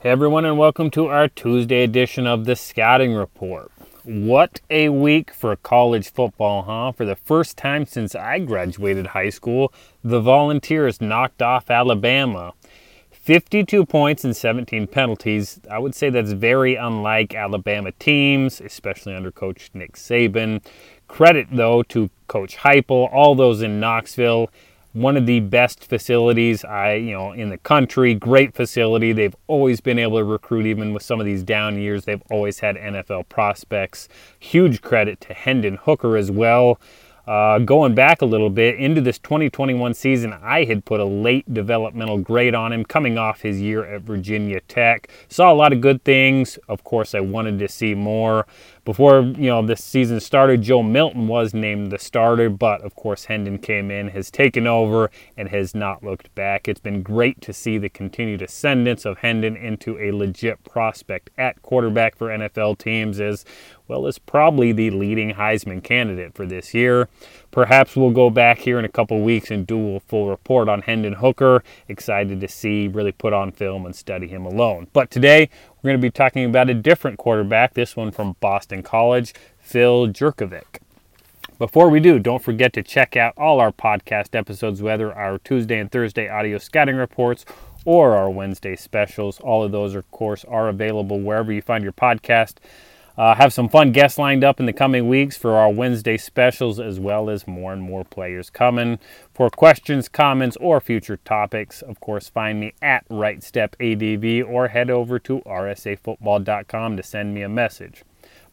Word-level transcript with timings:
Hey 0.00 0.10
everyone, 0.10 0.44
and 0.44 0.56
welcome 0.56 0.92
to 0.92 1.06
our 1.08 1.26
Tuesday 1.26 1.82
edition 1.82 2.24
of 2.24 2.44
the 2.44 2.54
Scouting 2.54 3.14
Report. 3.14 3.72
What 4.04 4.60
a 4.70 4.90
week 4.90 5.32
for 5.34 5.56
college 5.56 6.12
football, 6.12 6.62
huh? 6.62 6.92
For 6.92 7.04
the 7.04 7.16
first 7.16 7.56
time 7.56 7.84
since 7.84 8.14
I 8.14 8.38
graduated 8.38 9.08
high 9.08 9.30
school, 9.30 9.72
the 10.04 10.20
Volunteers 10.20 11.00
knocked 11.00 11.42
off 11.42 11.68
Alabama. 11.68 12.52
52 13.10 13.84
points 13.86 14.22
and 14.22 14.36
17 14.36 14.86
penalties. 14.86 15.58
I 15.68 15.80
would 15.80 15.96
say 15.96 16.10
that's 16.10 16.30
very 16.30 16.76
unlike 16.76 17.34
Alabama 17.34 17.90
teams, 17.90 18.60
especially 18.60 19.16
under 19.16 19.32
coach 19.32 19.68
Nick 19.74 19.96
Saban. 19.96 20.64
Credit, 21.08 21.48
though, 21.50 21.82
to 21.82 22.08
Coach 22.28 22.58
Heupel, 22.58 23.12
all 23.12 23.34
those 23.34 23.62
in 23.62 23.80
Knoxville 23.80 24.48
one 24.98 25.16
of 25.16 25.26
the 25.26 25.40
best 25.40 25.84
facilities 25.84 26.64
I, 26.64 26.94
you 26.94 27.12
know, 27.12 27.32
in 27.32 27.48
the 27.48 27.58
country. 27.58 28.14
Great 28.14 28.54
facility. 28.54 29.12
They've 29.12 29.36
always 29.46 29.80
been 29.80 29.98
able 29.98 30.18
to 30.18 30.24
recruit, 30.24 30.66
even 30.66 30.92
with 30.92 31.02
some 31.02 31.20
of 31.20 31.26
these 31.26 31.42
down 31.42 31.78
years. 31.78 32.04
They've 32.04 32.22
always 32.30 32.60
had 32.60 32.76
NFL 32.76 33.28
prospects. 33.28 34.08
Huge 34.38 34.82
credit 34.82 35.20
to 35.22 35.34
Hendon 35.34 35.76
Hooker 35.76 36.16
as 36.16 36.30
well. 36.30 36.80
Uh, 37.28 37.58
going 37.58 37.94
back 37.94 38.22
a 38.22 38.24
little 38.24 38.48
bit 38.48 38.76
into 38.76 39.02
this 39.02 39.18
2021 39.18 39.92
season, 39.92 40.32
I 40.32 40.64
had 40.64 40.86
put 40.86 40.98
a 40.98 41.04
late 41.04 41.52
developmental 41.52 42.16
grade 42.16 42.54
on 42.54 42.72
him 42.72 42.86
coming 42.86 43.18
off 43.18 43.42
his 43.42 43.60
year 43.60 43.84
at 43.84 44.00
Virginia 44.00 44.62
Tech. 44.62 45.10
Saw 45.28 45.52
a 45.52 45.54
lot 45.54 45.74
of 45.74 45.82
good 45.82 46.02
things. 46.04 46.58
Of 46.70 46.84
course, 46.84 47.14
I 47.14 47.20
wanted 47.20 47.58
to 47.58 47.68
see 47.68 47.94
more. 47.94 48.46
Before 48.88 49.20
you 49.20 49.50
know 49.50 49.60
this 49.60 49.84
season 49.84 50.18
started, 50.18 50.62
Joe 50.62 50.82
Milton 50.82 51.28
was 51.28 51.52
named 51.52 51.92
the 51.92 51.98
starter, 51.98 52.48
but 52.48 52.80
of 52.80 52.96
course 52.96 53.26
Hendon 53.26 53.58
came 53.58 53.90
in, 53.90 54.08
has 54.08 54.30
taken 54.30 54.66
over, 54.66 55.10
and 55.36 55.50
has 55.50 55.74
not 55.74 56.02
looked 56.02 56.34
back. 56.34 56.68
It's 56.68 56.80
been 56.80 57.02
great 57.02 57.42
to 57.42 57.52
see 57.52 57.76
the 57.76 57.90
continued 57.90 58.40
ascendance 58.40 59.04
of 59.04 59.18
Hendon 59.18 59.58
into 59.58 59.98
a 59.98 60.12
legit 60.12 60.64
prospect 60.64 61.28
at 61.36 61.60
quarterback 61.60 62.16
for 62.16 62.28
NFL 62.28 62.78
teams, 62.78 63.20
as 63.20 63.44
well 63.88 64.06
as 64.06 64.18
probably 64.18 64.72
the 64.72 64.90
leading 64.90 65.34
Heisman 65.34 65.82
candidate 65.82 66.34
for 66.34 66.46
this 66.46 66.72
year. 66.72 67.10
Perhaps 67.50 67.96
we'll 67.96 68.10
go 68.10 68.30
back 68.30 68.58
here 68.58 68.78
in 68.78 68.84
a 68.84 68.90
couple 68.90 69.20
weeks 69.20 69.50
and 69.50 69.66
do 69.66 69.96
a 69.96 70.00
full 70.00 70.28
report 70.28 70.68
on 70.68 70.82
Hendon 70.82 71.14
Hooker. 71.14 71.64
Excited 71.88 72.40
to 72.40 72.48
see, 72.48 72.88
really 72.88 73.12
put 73.12 73.32
on 73.32 73.52
film 73.52 73.86
and 73.86 73.96
study 73.96 74.28
him 74.28 74.44
alone. 74.44 74.86
But 74.92 75.10
today, 75.10 75.48
we're 75.82 75.90
going 75.90 76.00
to 76.00 76.04
be 76.04 76.10
talking 76.10 76.44
about 76.44 76.68
a 76.68 76.74
different 76.74 77.18
quarterback, 77.18 77.74
this 77.74 77.94
one 77.94 78.10
from 78.10 78.36
Boston 78.40 78.82
College, 78.82 79.32
Phil 79.60 80.08
Jurkovec. 80.08 80.80
Before 81.58 81.88
we 81.88 82.00
do, 82.00 82.18
don't 82.18 82.42
forget 82.42 82.72
to 82.72 82.82
check 82.82 83.16
out 83.16 83.34
all 83.36 83.60
our 83.60 83.70
podcast 83.70 84.34
episodes, 84.34 84.82
whether 84.82 85.12
our 85.12 85.38
Tuesday 85.38 85.78
and 85.78 85.90
Thursday 85.90 86.28
audio 86.28 86.58
scouting 86.58 86.96
reports 86.96 87.44
or 87.84 88.16
our 88.16 88.28
Wednesday 88.28 88.74
specials. 88.74 89.38
All 89.40 89.62
of 89.62 89.70
those, 89.70 89.94
of 89.94 90.10
course, 90.10 90.44
are 90.44 90.68
available 90.68 91.20
wherever 91.20 91.52
you 91.52 91.62
find 91.62 91.84
your 91.84 91.92
podcast. 91.92 92.54
Uh, 93.18 93.34
have 93.34 93.52
some 93.52 93.68
fun 93.68 93.90
guests 93.90 94.16
lined 94.16 94.44
up 94.44 94.60
in 94.60 94.66
the 94.66 94.72
coming 94.72 95.08
weeks 95.08 95.36
for 95.36 95.56
our 95.56 95.68
Wednesday 95.68 96.16
specials, 96.16 96.78
as 96.78 97.00
well 97.00 97.28
as 97.28 97.48
more 97.48 97.72
and 97.72 97.82
more 97.82 98.04
players 98.04 98.48
coming. 98.48 99.00
For 99.34 99.50
questions, 99.50 100.08
comments, 100.08 100.56
or 100.60 100.80
future 100.80 101.16
topics, 101.16 101.82
of 101.82 101.98
course, 101.98 102.28
find 102.28 102.60
me 102.60 102.74
at 102.80 103.08
RightStepADV 103.08 104.48
or 104.48 104.68
head 104.68 104.88
over 104.88 105.18
to 105.18 105.40
rsafootball.com 105.40 106.96
to 106.96 107.02
send 107.02 107.34
me 107.34 107.42
a 107.42 107.48
message. 107.48 108.04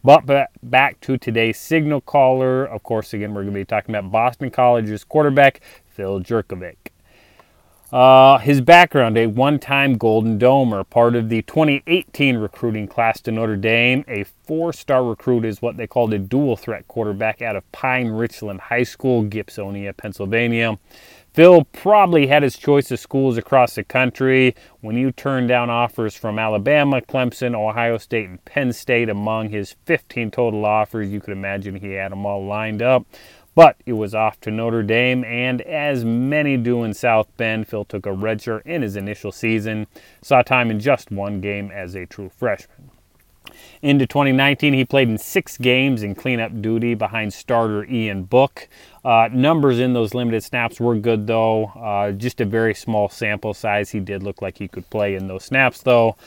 But 0.03 0.49
back 0.63 1.00
to 1.02 1.17
today's 1.17 1.59
signal 1.59 2.02
caller. 2.02 2.66
Of 2.66 2.81
course, 2.81 3.13
again, 3.13 3.35
we're 3.35 3.44
going 3.44 3.53
to 3.53 3.59
be 3.59 3.66
talking 3.66 3.94
about 3.94 4.11
Boston 4.11 4.50
College's 4.50 5.03
quarterback, 5.03 5.61
Phil 5.85 6.22
Jurkovec. 6.22 6.75
Uh, 7.91 8.39
his 8.39 8.61
background, 8.61 9.16
a 9.17 9.28
one 9.28 9.59
time 9.59 9.97
Golden 9.97 10.39
Domer, 10.39 10.89
part 10.89 11.16
of 11.16 11.30
the 11.30 11.44
2018 11.44 12.38
recruiting 12.38 12.88
class 12.88 13.22
to 13.22 13.31
Notre 13.31 13.55
Dame. 13.55 14.03
A 14.08 14.23
four 14.23 14.73
star 14.73 15.03
recruit 15.03 15.45
is 15.45 15.61
what 15.61 15.78
they 15.78 15.86
called 15.86 16.11
a 16.13 16.17
dual 16.17 16.58
threat 16.58 16.88
quarterback 16.88 17.44
out 17.44 17.56
of 17.56 17.72
Pine 17.72 18.07
Richland 18.07 18.59
High 18.59 18.84
School, 18.84 19.23
Gibsonia, 19.23 19.96
Pennsylvania. 19.96 20.79
Phil 21.34 21.66
probably 21.66 22.28
had 22.28 22.44
his 22.44 22.57
choice 22.57 22.90
of 22.91 23.00
schools 23.00 23.38
across 23.38 23.75
the 23.75 23.84
country. 23.84 24.56
When 24.79 24.96
you 24.96 25.12
turn 25.12 25.47
down 25.47 25.69
offers 25.69 26.16
from 26.16 26.40
Alabama, 26.40 27.02
Clemson, 27.02 27.53
Ohio 27.53 27.97
State, 27.97 28.29
and 28.29 28.44
Penn 28.46 28.72
State 28.72 29.09
among 29.09 29.50
his 29.50 29.75
15 29.84 30.31
total 30.31 30.66
offers, 30.66 31.09
you 31.09 31.19
could 31.19 31.34
imagine 31.34 31.75
he 31.75 31.91
had 31.91 32.13
them 32.13 32.25
all 32.25 32.46
lined 32.46 32.81
up. 32.81 33.06
But 33.55 33.77
it 33.85 33.93
was 33.93 34.13
off 34.13 34.39
to 34.41 34.51
Notre 34.51 34.83
Dame, 34.83 35.23
and 35.23 35.61
as 35.61 36.03
many 36.03 36.57
do 36.57 36.83
in 36.83 36.93
South 36.93 37.27
Bend, 37.38 37.67
Phil 37.69 37.85
took 37.85 38.05
a 38.05 38.09
redshirt 38.09 38.66
in 38.66 38.81
his 38.81 38.97
initial 38.97 39.31
season, 39.31 39.88
saw 40.21 40.41
time 40.41 40.69
in 40.69 40.81
just 40.81 41.09
one 41.09 41.39
game 41.39 41.71
as 41.71 41.95
a 41.95 42.05
true 42.05 42.29
freshman. 42.29 42.91
Into 43.81 44.05
2019, 44.05 44.73
he 44.73 44.83
played 44.83 45.09
in 45.09 45.17
six 45.17 45.57
games 45.57 46.03
in 46.03 46.16
cleanup 46.16 46.61
duty 46.61 46.95
behind 46.95 47.33
starter 47.33 47.85
Ian 47.85 48.23
Book. 48.23 48.67
Uh, 49.05 49.29
numbers 49.31 49.79
in 49.79 49.93
those 49.93 50.13
limited 50.13 50.43
snaps 50.43 50.79
were 50.79 50.95
good, 50.95 51.27
though. 51.27 51.66
Uh, 51.67 52.11
just 52.11 52.41
a 52.41 52.45
very 52.45 52.73
small 52.73 53.07
sample 53.07 53.53
size. 53.53 53.91
He 53.91 53.99
did 53.99 54.23
look 54.23 54.41
like 54.41 54.57
he 54.57 54.67
could 54.67 54.89
play 54.89 55.16
in 55.16 55.27
those 55.27 55.45
snaps, 55.45 55.81
though. 55.81 56.17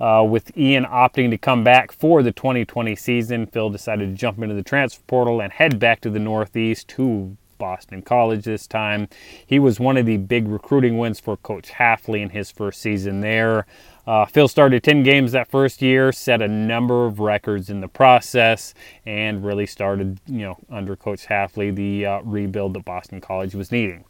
Uh, 0.00 0.24
with 0.28 0.56
Ian 0.56 0.84
opting 0.84 1.30
to 1.30 1.38
come 1.38 1.64
back 1.64 1.92
for 1.92 2.22
the 2.22 2.32
2020 2.32 2.94
season, 2.96 3.46
Phil 3.46 3.70
decided 3.70 4.10
to 4.10 4.14
jump 4.14 4.38
into 4.38 4.54
the 4.54 4.62
transfer 4.62 5.02
portal 5.06 5.40
and 5.40 5.52
head 5.52 5.78
back 5.78 6.00
to 6.02 6.10
the 6.10 6.18
Northeast 6.20 6.88
to 6.88 7.36
Boston 7.58 8.02
College 8.02 8.44
this 8.44 8.66
time. 8.66 9.08
He 9.44 9.58
was 9.58 9.80
one 9.80 9.96
of 9.96 10.06
the 10.06 10.16
big 10.16 10.48
recruiting 10.48 10.96
wins 10.96 11.20
for 11.20 11.36
Coach 11.36 11.70
Hafley 11.72 12.22
in 12.22 12.30
his 12.30 12.50
first 12.50 12.80
season 12.80 13.20
there. 13.20 13.66
Uh, 14.06 14.24
Phil 14.24 14.48
started 14.48 14.82
10 14.82 15.02
games 15.02 15.32
that 15.32 15.50
first 15.50 15.82
year, 15.82 16.12
set 16.12 16.40
a 16.40 16.48
number 16.48 17.04
of 17.04 17.20
records 17.20 17.68
in 17.68 17.82
the 17.82 17.88
process, 17.88 18.72
and 19.04 19.44
really 19.44 19.66
started, 19.66 20.18
you 20.26 20.38
know, 20.38 20.56
under 20.70 20.96
Coach 20.96 21.26
Hafley, 21.26 21.74
the 21.74 22.06
uh, 22.06 22.20
rebuild 22.22 22.72
that 22.72 22.86
Boston 22.86 23.20
College 23.20 23.54
was 23.54 23.70
needing. 23.70 24.04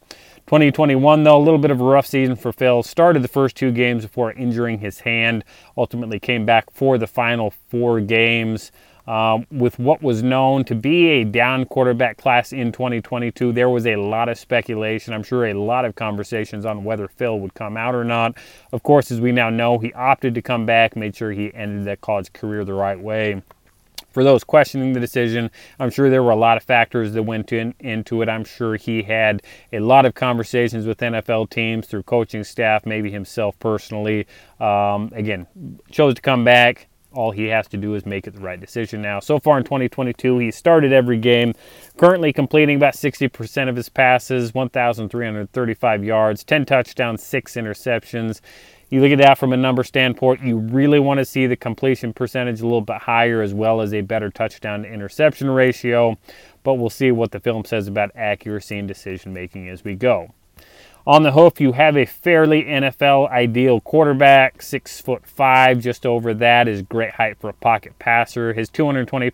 2021, 0.49 1.21
though, 1.21 1.37
a 1.37 1.45
little 1.45 1.59
bit 1.59 1.69
of 1.69 1.79
a 1.79 1.83
rough 1.83 2.07
season 2.07 2.35
for 2.35 2.51
Phil. 2.51 2.81
Started 2.81 3.21
the 3.21 3.27
first 3.27 3.55
two 3.55 3.71
games 3.71 4.03
before 4.03 4.31
injuring 4.31 4.79
his 4.79 5.01
hand. 5.01 5.43
Ultimately 5.77 6.19
came 6.19 6.43
back 6.43 6.71
for 6.71 6.97
the 6.97 7.05
final 7.05 7.51
four 7.51 8.01
games. 8.01 8.71
Um, 9.05 9.45
with 9.51 9.77
what 9.77 10.01
was 10.01 10.23
known 10.23 10.63
to 10.65 10.73
be 10.73 11.07
a 11.09 11.23
down 11.23 11.65
quarterback 11.65 12.17
class 12.17 12.51
in 12.51 12.71
2022, 12.71 13.53
there 13.53 13.69
was 13.69 13.85
a 13.85 13.97
lot 13.97 14.27
of 14.27 14.39
speculation. 14.39 15.13
I'm 15.13 15.21
sure 15.21 15.45
a 15.45 15.53
lot 15.53 15.85
of 15.85 15.93
conversations 15.93 16.65
on 16.65 16.83
whether 16.83 17.07
Phil 17.07 17.39
would 17.39 17.53
come 17.53 17.77
out 17.77 17.93
or 17.93 18.03
not. 18.03 18.35
Of 18.71 18.81
course, 18.81 19.11
as 19.11 19.21
we 19.21 19.31
now 19.31 19.51
know, 19.51 19.77
he 19.77 19.93
opted 19.93 20.33
to 20.33 20.41
come 20.41 20.65
back, 20.65 20.95
made 20.95 21.15
sure 21.15 21.31
he 21.31 21.53
ended 21.53 21.85
that 21.85 22.01
college 22.01 22.33
career 22.33 22.65
the 22.65 22.73
right 22.73 22.99
way 22.99 23.43
for 24.11 24.23
those 24.23 24.43
questioning 24.43 24.93
the 24.93 24.99
decision, 24.99 25.51
I'm 25.79 25.89
sure 25.89 26.09
there 26.09 26.23
were 26.23 26.31
a 26.31 26.35
lot 26.35 26.57
of 26.57 26.63
factors 26.63 27.13
that 27.13 27.23
went 27.23 27.51
in, 27.51 27.73
into 27.79 28.21
it. 28.21 28.29
I'm 28.29 28.43
sure 28.43 28.75
he 28.75 29.03
had 29.03 29.41
a 29.71 29.79
lot 29.79 30.05
of 30.05 30.13
conversations 30.15 30.85
with 30.85 30.97
NFL 30.99 31.49
teams 31.49 31.87
through 31.87 32.03
coaching 32.03 32.43
staff, 32.43 32.85
maybe 32.85 33.11
himself 33.11 33.57
personally. 33.59 34.27
Um, 34.59 35.11
again, 35.13 35.47
chose 35.91 36.15
to 36.15 36.21
come 36.21 36.43
back. 36.43 36.87
All 37.11 37.31
he 37.31 37.45
has 37.45 37.67
to 37.69 37.77
do 37.77 37.95
is 37.95 38.05
make 38.05 38.27
it 38.27 38.35
the 38.35 38.39
right 38.39 38.59
decision 38.59 39.01
now. 39.01 39.19
So 39.19 39.39
far 39.39 39.57
in 39.57 39.63
2022, 39.63 40.37
he 40.37 40.51
started 40.51 40.93
every 40.93 41.17
game, 41.17 41.55
currently 41.97 42.31
completing 42.31 42.75
about 42.75 42.93
60% 42.93 43.67
of 43.67 43.75
his 43.75 43.89
passes, 43.89 44.53
1,335 44.53 46.03
yards, 46.03 46.43
10 46.43 46.65
touchdowns, 46.65 47.23
6 47.23 47.53
interceptions 47.55 48.41
you 48.89 49.01
look 49.01 49.11
at 49.11 49.19
that 49.19 49.37
from 49.37 49.53
a 49.53 49.57
number 49.57 49.83
standpoint, 49.83 50.41
you 50.41 50.57
really 50.57 50.99
want 50.99 51.19
to 51.19 51.25
see 51.25 51.45
the 51.47 51.55
completion 51.55 52.13
percentage 52.13 52.61
a 52.61 52.63
little 52.63 52.81
bit 52.81 52.97
higher 52.97 53.41
as 53.41 53.53
well 53.53 53.81
as 53.81 53.93
a 53.93 54.01
better 54.01 54.29
touchdown 54.29 54.83
to 54.83 54.89
interception 54.91 55.49
ratio. 55.49 56.17
But 56.63 56.75
we'll 56.75 56.89
see 56.89 57.11
what 57.11 57.31
the 57.31 57.39
film 57.39 57.65
says 57.65 57.87
about 57.87 58.11
accuracy 58.15 58.77
and 58.77 58.87
decision 58.87 59.33
making 59.33 59.69
as 59.69 59.83
we 59.83 59.95
go. 59.95 60.33
On 61.07 61.23
the 61.23 61.31
hoof, 61.31 61.61
you 61.61 61.71
have 61.71 61.97
a 61.97 62.05
fairly 62.05 62.63
NFL 62.63 63.31
ideal 63.31 63.79
quarterback, 63.79 64.61
six 64.61 64.99
foot 65.01 65.25
five, 65.25 65.79
just 65.79 66.05
over 66.05 66.33
that 66.35 66.67
is 66.67 66.81
great 66.81 67.11
height 67.11 67.37
for 67.39 67.49
a 67.49 67.53
pocket 67.53 67.97
passer. 67.99 68.53
His 68.53 68.69
220 68.69 69.31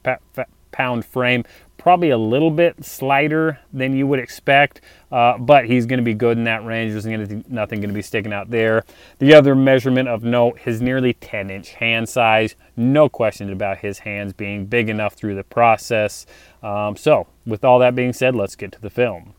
pound 0.71 1.05
frame 1.05 1.43
probably 1.85 2.09
a 2.09 2.17
little 2.17 2.49
bit 2.49 2.83
slighter 2.83 3.59
than 3.71 3.95
you 3.95 4.07
would 4.07 4.17
expect, 4.17 4.81
uh, 5.11 5.37
but 5.37 5.65
he's 5.65 5.85
going 5.85 5.99
to 5.99 6.03
be 6.03 6.15
good 6.15 6.35
in 6.35 6.43
that 6.43 6.65
range. 6.65 6.91
There's 6.91 7.05
gonna, 7.05 7.43
nothing 7.47 7.79
going 7.79 7.91
to 7.91 7.93
be 7.93 8.01
sticking 8.01 8.33
out 8.33 8.49
there. 8.49 8.83
The 9.19 9.35
other 9.35 9.53
measurement 9.53 10.09
of 10.09 10.23
note, 10.23 10.57
his 10.57 10.81
nearly 10.81 11.13
10 11.13 11.51
inch 11.51 11.73
hand 11.73 12.09
size. 12.09 12.55
No 12.75 13.07
question 13.07 13.53
about 13.53 13.77
his 13.77 13.99
hands 13.99 14.33
being 14.33 14.65
big 14.65 14.89
enough 14.89 15.13
through 15.13 15.35
the 15.35 15.43
process. 15.43 16.25
Um, 16.63 16.95
so, 16.95 17.27
with 17.45 17.63
all 17.63 17.77
that 17.77 17.93
being 17.93 18.13
said, 18.13 18.33
let's 18.33 18.55
get 18.55 18.71
to 18.71 18.81
the 18.81 18.89
film. 18.89 19.34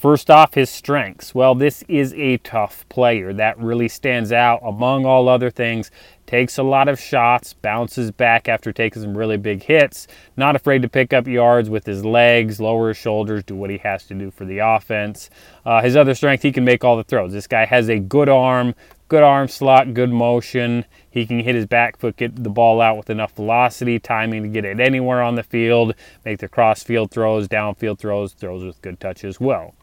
First 0.00 0.30
off, 0.30 0.54
his 0.54 0.70
strengths. 0.70 1.34
Well, 1.34 1.54
this 1.54 1.84
is 1.86 2.14
a 2.14 2.38
tough 2.38 2.88
player. 2.88 3.34
That 3.34 3.58
really 3.58 3.86
stands 3.86 4.32
out 4.32 4.60
among 4.64 5.04
all 5.04 5.28
other 5.28 5.50
things. 5.50 5.90
Takes 6.24 6.56
a 6.56 6.62
lot 6.62 6.88
of 6.88 6.98
shots, 6.98 7.52
bounces 7.52 8.10
back 8.10 8.48
after 8.48 8.72
taking 8.72 9.02
some 9.02 9.14
really 9.14 9.36
big 9.36 9.62
hits. 9.62 10.06
Not 10.38 10.56
afraid 10.56 10.80
to 10.80 10.88
pick 10.88 11.12
up 11.12 11.26
yards 11.26 11.68
with 11.68 11.84
his 11.84 12.02
legs, 12.02 12.58
lower 12.62 12.88
his 12.88 12.96
shoulders, 12.96 13.44
do 13.44 13.54
what 13.54 13.68
he 13.68 13.76
has 13.76 14.06
to 14.06 14.14
do 14.14 14.30
for 14.30 14.46
the 14.46 14.60
offense. 14.60 15.28
Uh, 15.66 15.82
his 15.82 15.96
other 15.96 16.14
strength, 16.14 16.42
he 16.42 16.50
can 16.50 16.64
make 16.64 16.82
all 16.82 16.96
the 16.96 17.04
throws. 17.04 17.34
This 17.34 17.46
guy 17.46 17.66
has 17.66 17.90
a 17.90 17.98
good 17.98 18.30
arm, 18.30 18.74
good 19.10 19.22
arm 19.24 19.48
slot, 19.48 19.92
good 19.92 20.10
motion. 20.10 20.86
He 21.10 21.26
can 21.26 21.40
hit 21.40 21.54
his 21.54 21.66
back 21.66 21.98
foot, 21.98 22.16
get 22.16 22.42
the 22.42 22.48
ball 22.48 22.80
out 22.80 22.96
with 22.96 23.10
enough 23.10 23.32
velocity, 23.32 23.98
timing 23.98 24.44
to 24.44 24.48
get 24.48 24.64
it 24.64 24.80
anywhere 24.80 25.20
on 25.20 25.34
the 25.34 25.42
field, 25.42 25.94
make 26.24 26.38
the 26.38 26.48
cross 26.48 26.82
field 26.82 27.10
throws, 27.10 27.48
downfield 27.48 27.98
throws, 27.98 28.32
throws 28.32 28.64
with 28.64 28.80
good 28.80 28.98
touch 29.00 29.24
as 29.24 29.38
well. 29.38 29.74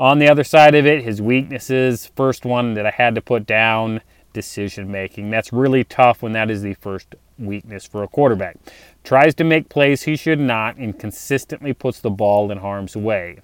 On 0.00 0.18
the 0.18 0.28
other 0.28 0.42
side 0.42 0.74
of 0.74 0.86
it, 0.86 1.04
his 1.04 1.20
weaknesses. 1.20 2.10
First 2.16 2.46
one 2.46 2.72
that 2.72 2.86
I 2.86 2.90
had 2.90 3.14
to 3.14 3.20
put 3.20 3.46
down 3.46 4.00
decision 4.32 4.90
making. 4.90 5.30
That's 5.30 5.52
really 5.52 5.84
tough 5.84 6.22
when 6.22 6.32
that 6.32 6.50
is 6.50 6.62
the 6.62 6.74
first 6.74 7.14
weakness 7.38 7.86
for 7.86 8.02
a 8.02 8.08
quarterback. 8.08 8.56
Tries 9.04 9.34
to 9.34 9.44
make 9.44 9.68
plays 9.68 10.02
he 10.02 10.16
should 10.16 10.40
not 10.40 10.76
and 10.76 10.98
consistently 10.98 11.74
puts 11.74 12.00
the 12.00 12.10
ball 12.10 12.50
in 12.50 12.58
harm's 12.58 12.96
way. 12.96 13.40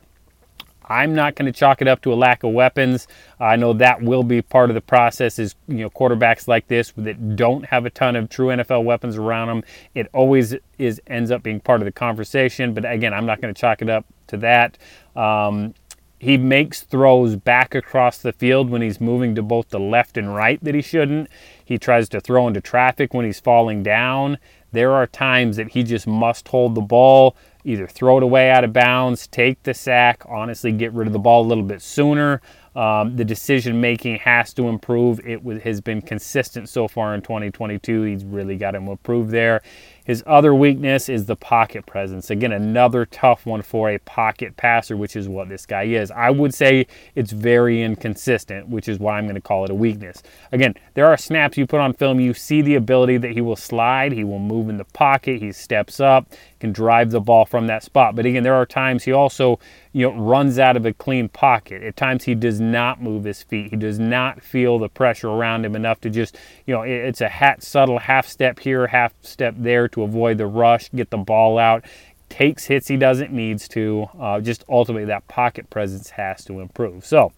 I'm 0.87 1.15
not 1.15 1.35
going 1.35 1.47
to 1.53 1.59
chalk 1.59 1.83
it 1.83 1.89
up 1.89 2.01
to 2.03 2.13
a 2.13 2.15
lack 2.15 2.43
of 2.43 2.53
weapons. 2.53 3.09
I 3.41 3.57
know 3.57 3.73
that 3.75 4.03
will 4.03 4.23
be 4.23 4.43
part 4.43 4.71
of 4.71 4.75
the 4.75 4.81
process. 4.81 5.39
Is 5.39 5.55
you 5.69 5.79
know 5.79 5.91
quarterbacks 5.91 6.49
like 6.49 6.69
this 6.69 6.93
that 6.97 7.37
don't 7.37 7.65
have 7.67 7.87
a 7.87 7.91
ton 7.91 8.17
of 8.17 8.29
true 8.29 8.49
NFL 8.49 8.85
weapons 8.85 9.17
around 9.17 9.49
them. 9.49 9.65
It 9.95 10.09
always 10.13 10.55
is 10.79 11.01
ends 11.07 11.31
up 11.31 11.43
being 11.43 11.61
part 11.61 11.81
of 11.81 11.87
the 11.87 11.93
conversation. 11.93 12.75
But 12.75 12.91
again, 12.91 13.13
I'm 13.13 13.27
not 13.27 13.41
going 13.41 13.53
to 13.53 13.61
chalk 13.61 13.83
it 13.83 13.91
up 13.91 14.07
to 14.29 14.37
that. 14.39 14.79
Um, 15.15 15.75
he 16.19 16.39
makes 16.39 16.83
throws 16.83 17.37
back 17.37 17.75
across 17.75 18.19
the 18.19 18.33
field 18.33 18.71
when 18.71 18.81
he's 18.81 19.01
moving 19.01 19.35
to 19.35 19.43
both 19.43 19.69
the 19.69 19.79
left 19.79 20.17
and 20.17 20.35
right 20.35 20.63
that 20.65 20.75
he 20.75 20.81
shouldn't. 20.81 21.29
He 21.65 21.79
tries 21.79 22.09
to 22.11 22.21
throw 22.21 22.49
into 22.49 22.61
traffic 22.61 23.13
when 23.13 23.27
he's 23.27 23.41
falling 23.41 23.83
down. 23.83 24.39
There 24.73 24.93
are 24.93 25.07
times 25.07 25.57
that 25.57 25.69
he 25.69 25.83
just 25.83 26.07
must 26.07 26.49
hold 26.49 26.75
the 26.75 26.81
ball, 26.81 27.37
either 27.67 27.87
throw 27.87 28.19
it 28.19 28.23
away 28.23 28.51
out 28.51 28.65
of 28.65 28.73
bounds, 28.73 29.27
take 29.27 29.63
the 29.65 29.75
sack, 29.75 30.23
honestly, 30.29 30.73
get 30.73 30.93
rid 30.93 31.07
of 31.07 31.13
the 31.13 31.19
ball 31.19 31.45
a 31.45 31.49
little 31.49 31.65
bit 31.65 31.83
sooner. 31.83 32.41
Um, 32.77 33.17
the 33.17 33.25
decision 33.25 33.81
making 33.81 34.17
has 34.19 34.53
to 34.55 34.69
improve. 34.69 35.19
It 35.25 35.41
has 35.63 35.81
been 35.81 36.03
consistent 36.03 36.69
so 36.69 36.87
far 36.87 37.15
in 37.15 37.23
2022. 37.23 38.03
He's 38.03 38.25
really 38.25 38.57
got 38.57 38.73
to 38.73 38.79
improve 38.79 39.31
there. 39.31 39.63
His 40.07 40.23
other 40.25 40.55
weakness 40.55 41.09
is 41.09 41.27
the 41.27 41.35
pocket 41.35 41.85
presence. 41.85 42.31
Again, 42.31 42.53
another 42.53 43.05
tough 43.05 43.45
one 43.45 43.63
for 43.63 43.91
a 43.91 43.99
pocket 43.99 44.57
passer, 44.57 44.97
which 44.97 45.17
is 45.17 45.29
what 45.29 45.49
this 45.49 45.67
guy 45.67 45.83
is. 45.83 46.13
I 46.13 46.31
would 46.31 46.55
say 46.55 46.87
it's 47.17 47.33
very 47.33 47.83
inconsistent, 47.83 48.69
which 48.69 48.89
is 48.89 49.01
why 49.01 49.19
I'm 49.19 49.25
going 49.25 49.35
to 49.35 49.41
call 49.41 49.65
it 49.65 49.71
a 49.71 49.75
weakness. 49.75 50.23
Again, 50.53 50.75
there 50.95 51.07
are 51.07 51.17
snaps 51.17 51.59
you 51.59 51.67
put 51.67 51.81
on 51.81 51.93
film, 51.93 52.21
you 52.21 52.35
see 52.35 52.63
the 52.63 52.77
ability 52.77 53.17
that 53.19 53.33
he 53.33 53.41
will 53.41 53.57
slide, 53.57 54.13
he 54.13 54.23
will 54.23 54.39
move 54.39 54.69
in 54.69 54.77
the 54.77 54.85
pocket, 54.85 55.43
he 55.43 55.51
steps 55.51 55.99
up, 55.99 56.29
can 56.61 56.73
drive 56.73 57.11
the 57.11 57.21
ball 57.21 57.45
from 57.45 57.67
that 57.67 57.83
spot. 57.83 58.15
But 58.15 58.27
again, 58.27 58.45
there 58.45 58.55
are 58.55 58.65
times 58.65 59.03
he 59.05 59.13
also, 59.13 59.59
you 59.93 60.09
know, 60.09 60.17
runs 60.17 60.59
out 60.59 60.77
of 60.77 60.87
a 60.87 60.93
clean 60.93 61.29
pocket. 61.29 61.83
At 61.83 61.97
times 61.97 62.25
he 62.25 62.35
does 62.35 62.61
not 62.61 63.03
move 63.03 63.25
his 63.25 63.43
feet. 63.43 63.71
He 63.71 63.77
does 63.77 63.99
not 63.99 64.41
feel 64.41 64.79
the 64.79 64.89
pressure 64.89 65.29
around 65.29 65.65
him 65.65 65.75
enough 65.75 66.01
to 66.03 66.11
just, 66.11 66.39
you 66.65 66.75
know, 66.75 66.83
it's 66.83 67.21
a 67.21 67.29
hat 67.29 67.63
subtle 67.63 67.99
half 67.99 68.27
step 68.27 68.61
here, 68.61 68.87
half 68.87 69.13
step 69.23 69.55
there 69.59 69.89
to 69.97 70.03
avoid 70.03 70.37
the 70.39 70.47
rush, 70.47 70.91
get 70.91 71.11
the 71.11 71.17
ball 71.17 71.59
out. 71.59 71.85
Takes 72.29 72.67
hits 72.67 72.89
he 72.89 72.97
doesn't 72.97 73.33
needs 73.33 73.67
to. 73.69 74.09
Uh, 74.19 74.41
just 74.41 74.65
ultimately 74.69 75.07
that 75.07 75.27
pocket 75.27 75.71
presence 75.71 76.11
has 76.11 76.45
to 76.45 76.61
improve. 76.61 77.07
So 77.07 77.33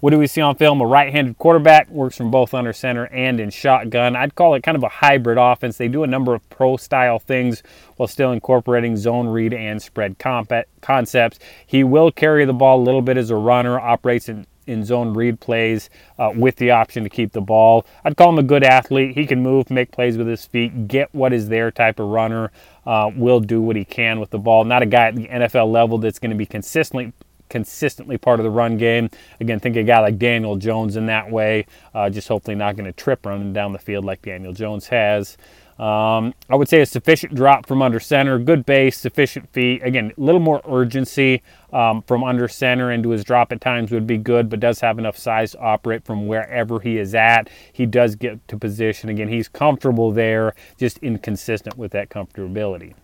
what 0.00 0.10
do 0.10 0.18
we 0.18 0.26
see 0.28 0.40
on 0.40 0.54
film? 0.54 0.80
A 0.80 0.86
right-handed 0.86 1.36
quarterback 1.38 1.90
works 1.90 2.16
from 2.16 2.30
both 2.30 2.54
under 2.54 2.72
center 2.72 3.06
and 3.06 3.38
in 3.38 3.50
shotgun. 3.50 4.16
I'd 4.16 4.34
call 4.34 4.54
it 4.54 4.62
kind 4.62 4.76
of 4.76 4.84
a 4.84 4.88
hybrid 4.88 5.36
offense. 5.36 5.76
They 5.76 5.88
do 5.88 6.04
a 6.04 6.06
number 6.06 6.34
of 6.34 6.48
pro-style 6.48 7.18
things 7.18 7.62
while 7.96 8.06
still 8.06 8.32
incorporating 8.32 8.96
zone 8.96 9.26
read 9.26 9.52
and 9.52 9.82
spread 9.82 10.16
concepts. 10.18 11.38
He 11.66 11.84
will 11.84 12.12
carry 12.12 12.44
the 12.44 12.52
ball 12.52 12.80
a 12.80 12.84
little 12.84 13.02
bit 13.02 13.16
as 13.16 13.30
a 13.30 13.36
runner, 13.36 13.78
operates 13.78 14.28
in 14.28 14.46
in 14.68 14.84
zone 14.84 15.14
read 15.14 15.40
plays 15.40 15.90
uh, 16.18 16.30
with 16.34 16.56
the 16.56 16.70
option 16.70 17.02
to 17.04 17.10
keep 17.10 17.32
the 17.32 17.40
ball. 17.40 17.86
I'd 18.04 18.16
call 18.16 18.30
him 18.30 18.38
a 18.38 18.42
good 18.42 18.64
athlete. 18.64 19.14
He 19.14 19.26
can 19.26 19.42
move, 19.42 19.70
make 19.70 19.90
plays 19.90 20.16
with 20.16 20.26
his 20.26 20.44
feet, 20.46 20.88
get 20.88 21.12
what 21.14 21.32
is 21.32 21.48
their 21.48 21.70
type 21.70 21.98
of 21.98 22.08
runner. 22.08 22.50
Uh, 22.86 23.10
will 23.14 23.40
do 23.40 23.60
what 23.60 23.76
he 23.76 23.84
can 23.84 24.18
with 24.18 24.30
the 24.30 24.38
ball. 24.38 24.64
Not 24.64 24.82
a 24.82 24.86
guy 24.86 25.08
at 25.08 25.14
the 25.14 25.28
NFL 25.28 25.70
level 25.70 25.98
that's 25.98 26.18
going 26.18 26.30
to 26.30 26.36
be 26.36 26.46
consistently 26.46 27.12
consistently 27.48 28.18
part 28.18 28.40
of 28.40 28.44
the 28.44 28.50
run 28.50 28.76
game. 28.76 29.10
Again, 29.40 29.60
think 29.60 29.76
a 29.76 29.82
guy 29.82 30.00
like 30.00 30.18
Daniel 30.18 30.56
Jones 30.56 30.96
in 30.96 31.06
that 31.06 31.30
way, 31.30 31.66
uh, 31.94 32.10
just 32.10 32.28
hopefully 32.28 32.54
not 32.54 32.76
going 32.76 32.86
to 32.86 32.92
trip 32.92 33.26
running 33.26 33.52
down 33.52 33.72
the 33.72 33.78
field 33.78 34.04
like 34.04 34.22
Daniel 34.22 34.52
Jones 34.52 34.88
has. 34.88 35.36
Um, 35.78 36.34
I 36.50 36.56
would 36.56 36.68
say 36.68 36.80
a 36.80 36.86
sufficient 36.86 37.36
drop 37.36 37.66
from 37.66 37.82
under 37.82 38.00
center, 38.00 38.36
good 38.40 38.66
base, 38.66 38.98
sufficient 38.98 39.48
feet. 39.52 39.80
Again, 39.84 40.12
a 40.16 40.20
little 40.20 40.40
more 40.40 40.60
urgency 40.68 41.40
um, 41.72 42.02
from 42.02 42.24
under 42.24 42.48
center 42.48 42.90
into 42.90 43.10
his 43.10 43.22
drop 43.22 43.52
at 43.52 43.60
times 43.60 43.92
would 43.92 44.06
be 44.06 44.18
good, 44.18 44.50
but 44.50 44.58
does 44.58 44.80
have 44.80 44.98
enough 44.98 45.16
size 45.16 45.52
to 45.52 45.60
operate 45.60 46.04
from 46.04 46.26
wherever 46.26 46.80
he 46.80 46.98
is 46.98 47.14
at. 47.14 47.48
He 47.72 47.86
does 47.86 48.16
get 48.16 48.46
to 48.48 48.58
position. 48.58 49.08
Again, 49.08 49.28
he's 49.28 49.46
comfortable 49.46 50.10
there, 50.10 50.52
just 50.78 50.98
inconsistent 50.98 51.78
with 51.78 51.92
that 51.92 52.08
comfortability 52.08 52.94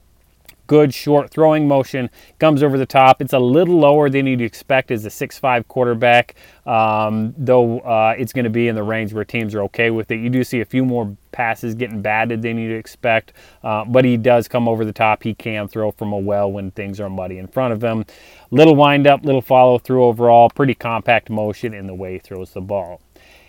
good 0.66 0.94
short 0.94 1.30
throwing 1.30 1.68
motion, 1.68 2.10
comes 2.38 2.62
over 2.62 2.78
the 2.78 2.86
top. 2.86 3.20
It's 3.20 3.32
a 3.32 3.38
little 3.38 3.78
lower 3.78 4.08
than 4.08 4.26
you'd 4.26 4.40
expect 4.40 4.90
as 4.90 5.04
a 5.04 5.10
six-five 5.10 5.68
quarterback, 5.68 6.34
um, 6.66 7.34
though 7.36 7.80
uh, 7.80 8.14
it's 8.18 8.32
going 8.32 8.44
to 8.44 8.50
be 8.50 8.68
in 8.68 8.74
the 8.74 8.82
range 8.82 9.12
where 9.12 9.24
teams 9.24 9.54
are 9.54 9.62
okay 9.62 9.90
with 9.90 10.10
it. 10.10 10.20
You 10.20 10.30
do 10.30 10.44
see 10.44 10.60
a 10.60 10.64
few 10.64 10.84
more 10.84 11.16
passes 11.32 11.74
getting 11.74 12.00
batted 12.00 12.42
than 12.42 12.58
you'd 12.58 12.76
expect, 12.76 13.32
uh, 13.62 13.84
but 13.84 14.04
he 14.04 14.16
does 14.16 14.48
come 14.48 14.68
over 14.68 14.84
the 14.84 14.92
top. 14.92 15.22
He 15.22 15.34
can 15.34 15.68
throw 15.68 15.90
from 15.90 16.12
a 16.12 16.18
well 16.18 16.50
when 16.50 16.70
things 16.70 17.00
are 17.00 17.10
muddy 17.10 17.38
in 17.38 17.48
front 17.48 17.72
of 17.72 17.82
him. 17.82 18.04
Little 18.50 18.76
wind 18.76 19.06
up, 19.06 19.24
little 19.24 19.42
follow 19.42 19.78
through 19.78 20.04
overall, 20.04 20.48
pretty 20.48 20.74
compact 20.74 21.28
motion 21.30 21.74
in 21.74 21.86
the 21.86 21.94
way 21.94 22.14
he 22.14 22.18
throws 22.18 22.52
the 22.52 22.60
ball. 22.60 23.00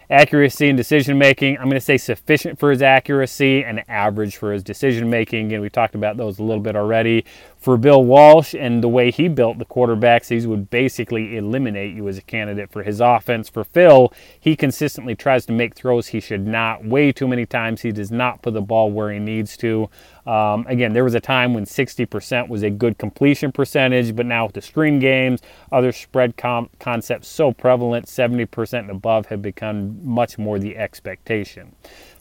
Accuracy 0.10 0.70
and 0.70 0.78
decision 0.78 1.18
making, 1.18 1.58
I'm 1.58 1.66
going 1.66 1.76
to 1.76 1.82
say 1.82 1.98
sufficient 1.98 2.60
for 2.60 2.70
his 2.72 2.82
accuracy 2.82 3.64
and 3.64 3.84
average 3.90 4.38
for 4.38 4.54
his 4.54 4.64
decision 4.64 5.10
making. 5.10 5.52
And 5.54 5.62
we 5.62 5.70
talked 5.70 5.96
about 5.96 6.18
those 6.18 6.40
a 6.40 6.44
little 6.44 6.62
bit 6.62 6.76
already 6.76 7.26
for 7.66 7.78
Bill 7.78 8.04
Walsh 8.04 8.54
and 8.54 8.84
the 8.84 8.88
way 8.88 9.10
he 9.10 9.28
built 9.28 9.58
the 9.58 9.66
quarterbacks, 9.66 10.28
these 10.28 10.46
would 10.46 10.70
basically 10.70 11.36
eliminate 11.36 11.96
you 11.96 12.08
as 12.08 12.16
a 12.16 12.22
candidate 12.22 12.70
for 12.72 12.84
his 12.84 13.02
offense. 13.02 13.50
For 13.50 13.64
Phil, 13.64 14.14
he 14.40 14.56
consistently 14.56 15.16
tries 15.16 15.48
to 15.48 15.52
make 15.52 15.74
throws 15.74 16.10
he 16.10 16.20
should 16.20 16.46
not. 16.46 16.86
Way 16.86 17.12
too 17.12 17.28
many 17.28 17.48
times 17.48 17.82
he 17.82 17.92
does 17.92 18.12
not 18.12 18.44
put 18.44 18.54
the 18.54 18.62
ball 18.62 18.92
where 18.92 19.12
he 19.12 19.18
needs 19.18 19.58
to. 19.58 19.90
Um, 20.26 20.66
again, 20.68 20.94
there 20.94 21.04
was 21.04 21.14
a 21.14 21.20
time 21.20 21.54
when 21.54 21.66
60% 21.66 22.50
was 22.50 22.64
a 22.64 22.70
good 22.70 22.98
completion 22.98 23.52
percentage, 23.52 24.16
but 24.16 24.26
now 24.26 24.46
with 24.46 24.56
the 24.56 24.62
screen 24.62 25.00
games, 25.00 25.42
other 25.72 25.92
spread 25.92 26.36
com- 26.38 26.70
concepts 26.80 27.28
so 27.28 27.52
prevalent, 27.52 28.08
70% 28.08 28.80
and 28.80 28.90
above 28.90 29.28
have 29.28 29.42
become 29.42 30.00
much 30.04 30.38
more 30.38 30.58
the 30.58 30.78
expectation 30.78 31.76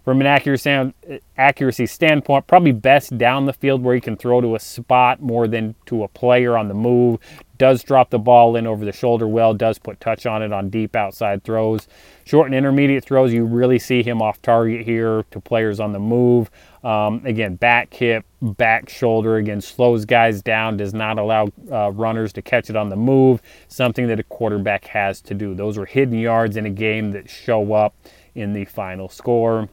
from 0.05 0.21
an 0.21 0.27
accuracy, 0.27 0.93
accuracy 1.39 1.87
standpoint, 1.87 2.47
probably 2.47 2.73
best 2.73 3.17
down 3.17 3.47
the 3.47 3.53
field 3.55 3.83
where 3.83 3.95
you 3.95 4.03
can 4.03 4.17
throw 4.17 4.41
to 4.41 4.55
a 4.55 4.61
spot 4.61 5.21
more 5.23 5.49
than 5.49 5.75
to 5.87 6.05
a 6.05 6.09
player 6.09 6.59
on 6.59 6.69
the 6.69 6.75
move. 6.75 7.19
Does 7.65 7.83
drop 7.83 8.11
the 8.11 8.19
ball 8.19 8.57
in 8.57 8.67
over 8.67 8.85
the 8.85 8.93
shoulder 8.93 9.27
well, 9.27 9.55
does 9.55 9.79
put 9.79 9.99
touch 9.99 10.27
on 10.27 10.43
it 10.43 10.53
on 10.53 10.69
deep 10.69 10.95
outside 10.95 11.45
throws. 11.45 11.89
Short 12.25 12.45
and 12.45 12.55
intermediate 12.55 13.07
throws, 13.07 13.33
you 13.33 13.47
really 13.47 13.79
see 13.79 14.03
him 14.03 14.21
off 14.21 14.43
target 14.43 14.85
here 14.85 15.25
to 15.31 15.41
players 15.41 15.81
on 15.81 15.93
the 15.93 15.99
move. 15.99 16.51
Um, 16.83 17.25
again, 17.25 17.55
back 17.57 17.95
hip, 17.95 18.27
back 18.43 18.91
shoulder, 18.91 19.37
again, 19.37 19.63
slows 19.63 20.05
guys 20.05 20.43
down, 20.43 20.77
does 20.77 20.93
not 20.93 21.19
allow 21.19 21.49
uh, 21.73 21.91
runners 21.93 22.35
to 22.35 22.43
catch 22.43 22.69
it 22.69 22.77
on 22.77 22.91
the 22.91 22.97
move, 22.97 23.41
something 23.69 24.09
that 24.09 24.21
a 24.21 24.25
quarterback 24.25 24.85
has 24.89 25.23
to 25.23 25.33
do. 25.33 25.55
Those 25.55 25.79
are 25.79 25.87
hidden 25.87 26.19
yards 26.19 26.59
in 26.59 26.67
a 26.67 26.71
game 26.71 27.13
that 27.13 27.31
show 27.31 27.73
up 27.73 27.95
in 28.35 28.53
the 28.53 28.67
final 28.67 29.09
score. 29.09 29.71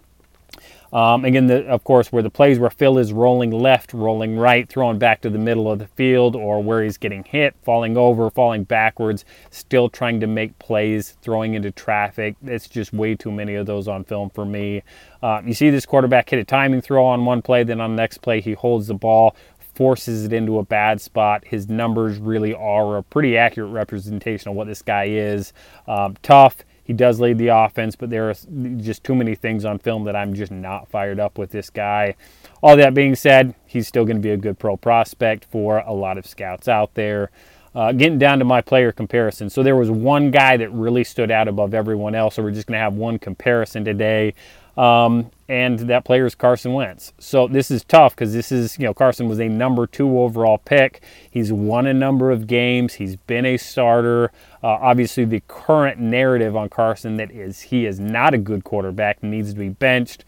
Um, 0.93 1.24
again, 1.24 1.48
the, 1.48 1.65
of 1.67 1.83
course, 1.83 2.12
where 2.12 2.24
the 2.24 2.29
plays 2.29 2.60
where 2.60 2.69
Phil 2.69 2.98
is 2.98 3.13
rolling 3.13 3.51
left, 3.51 3.93
rolling 3.93 4.38
right, 4.38 4.67
throwing 4.67 5.00
back 5.00 5.21
to 5.21 5.29
the 5.29 5.38
middle 5.38 5.71
of 5.71 5.79
the 5.79 5.88
field, 5.88 6.36
or 6.36 6.62
where 6.62 6.83
he's 6.83 6.98
getting 6.98 7.24
hit, 7.24 7.55
falling 7.63 7.95
over, 7.95 8.29
falling 8.29 8.65
backwards, 8.65 9.24
still 9.50 9.89
trying 9.89 10.19
to 10.19 10.27
make 10.27 10.57
plays, 10.60 11.17
throwing 11.21 11.53
into 11.53 11.71
traffic. 11.71 12.36
It's 12.43 12.67
just 12.67 12.91
way 12.91 13.15
too 13.15 13.31
many 13.31 13.55
of 13.55 13.65
those 13.65 13.88
on 13.88 14.03
film 14.03 14.29
for 14.29 14.45
me. 14.45 14.83
Uh, 15.24 15.41
you 15.45 15.53
see 15.53 15.69
this 15.69 15.86
quarterback 15.86 16.29
hit 16.29 16.39
a 16.39 16.43
timing 16.43 16.81
throw 16.81 17.05
on 17.05 17.24
one 17.25 17.41
play, 17.41 17.63
then 17.63 17.79
on 17.79 17.95
the 17.95 18.01
next 18.01 18.17
play, 18.17 18.41
he 18.41 18.53
holds 18.53 18.88
the 18.88 18.93
ball, 18.93 19.36
forces 19.75 20.25
it 20.25 20.33
into 20.33 20.60
a 20.60 20.65
bad 20.65 21.00
spot. 21.00 21.45
His 21.45 21.69
numbers 21.69 22.17
really 22.17 22.53
are 22.53 22.98
a 22.98 23.03
pretty 23.03 23.38
accurate 23.38 23.71
representation 23.71 24.50
of 24.50 24.55
what 24.55 24.67
this 24.67 24.81
guy 24.81 25.05
is. 25.05 25.53
Um, 25.88 26.17
tough 26.21 26.57
he 26.83 26.93
does 26.93 27.19
lead 27.19 27.38
the 27.38 27.50
offense, 27.50 27.95
but 27.95 28.09
there 28.09 28.29
are 28.29 28.33
just 28.77 29.03
too 29.03 29.15
many 29.15 29.35
things 29.35 29.65
on 29.65 29.79
film 29.79 30.03
that 30.05 30.15
I'm 30.15 30.33
just 30.33 30.51
not 30.51 30.89
fired 30.89 31.19
up 31.19 31.38
with 31.38 31.51
this 31.51 31.69
guy. 31.69 32.15
All 32.61 32.75
that 32.77 32.93
being 32.93 33.15
said, 33.15 33.55
he's 33.65 33.88
still 33.88 34.05
going 34.05 34.17
to 34.17 34.21
be 34.21 34.31
a 34.31 34.38
good 34.38 34.59
pro 34.59 34.77
prospect 34.77 35.45
for 35.45 35.79
a 35.79 35.93
lot 35.93 36.17
of 36.17 36.25
scouts 36.25 36.67
out 36.67 36.93
there. 36.95 37.29
uh, 37.73 37.91
getting 37.93 38.17
down 38.19 38.39
to 38.39 38.45
my 38.45 38.61
player 38.61 38.91
comparison. 38.91 39.50
So 39.50 39.63
there 39.63 39.75
was 39.75 39.89
one 39.89 40.31
guy 40.31 40.57
that 40.57 40.71
really 40.71 41.03
stood 41.03 41.31
out 41.31 41.47
above 41.47 41.73
everyone 41.73 42.15
else. 42.15 42.35
So 42.35 42.43
we're 42.43 42.51
just 42.51 42.67
going 42.67 42.77
to 42.77 42.83
have 42.83 42.95
one 42.95 43.17
comparison 43.17 43.85
today. 43.85 44.33
Um, 44.77 45.31
and 45.51 45.79
that 45.79 46.05
player 46.05 46.25
is 46.25 46.34
Carson 46.34 46.72
Wentz. 46.72 47.12
So 47.20 47.46
this 47.46 47.70
is 47.70 47.84
tough 47.84 48.15
because 48.15 48.31
this 48.31 48.53
is, 48.53 48.79
you 48.79 48.86
know, 48.86 48.93
Carson 48.93 49.27
was 49.27 49.38
a 49.41 49.50
number 49.50 49.86
two 49.86 50.17
overall 50.17 50.60
pick. 50.60 51.03
He's 51.29 51.51
won 51.51 51.88
a 51.88 51.93
number 51.93 52.31
of 52.31 52.48
games. 52.48 52.93
He's 52.93 53.17
been 53.17 53.46
a 53.46 53.58
starter. 53.58 54.31
Uh, 54.63 54.67
obviously, 54.67 55.25
the 55.25 55.41
current 55.50 56.00
narrative 56.00 56.55
on 56.55 56.70
Carson 56.70 57.17
that 57.17 57.31
is 57.31 57.60
he 57.60 57.86
is 57.86 58.00
not 58.00 58.34
a 58.34 58.38
good 58.38 58.63
quarterback, 58.63 59.22
needs 59.22 59.53
to 59.53 59.60
be 59.60 59.67
benched 59.67 60.24